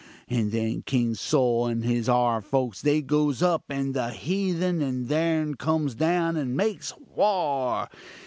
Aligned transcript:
And 0.27 0.51
then 0.51 0.81
King 0.81 1.13
Sol 1.13 1.67
and 1.67 1.83
his 1.85 2.09
'ar 2.09 2.41
folks 2.41 2.81
they 2.81 3.03
goes 3.03 3.43
up, 3.43 3.65
and 3.69 3.93
the 3.93 4.09
hethun 4.09 4.81
and 4.81 5.07
theirn 5.09 5.53
comes 5.59 5.93
down 5.93 6.37
and 6.37 6.57
makes 6.57 6.91
war. 7.15 7.87